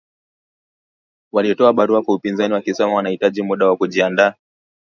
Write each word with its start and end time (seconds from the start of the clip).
Walitoa 1.31 1.73
barua 1.73 2.01
kwa 2.03 2.15
upinzani 2.15 2.53
wakisema 2.53 2.93
wanahitaji 2.93 3.41
muda 3.41 3.67
wa 3.67 3.77
kujiandaa 3.77 4.33